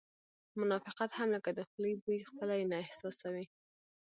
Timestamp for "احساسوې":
2.83-3.45